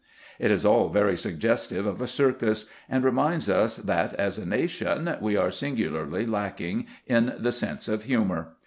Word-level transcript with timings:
It 0.39 0.49
is 0.49 0.65
all 0.65 0.89
very 0.89 1.15
suggestive 1.15 1.85
of 1.85 2.01
a 2.01 2.07
circus, 2.07 2.65
and 2.89 3.03
reminds 3.03 3.47
us 3.47 3.75
that, 3.77 4.15
as 4.15 4.39
a 4.39 4.47
nation, 4.47 5.15
we 5.21 5.37
are 5.37 5.51
singularly 5.51 6.25
lacking 6.25 6.87
in 7.05 7.35
the 7.37 7.51
sense 7.51 7.87
of 7.87 8.05
humour. 8.05 8.55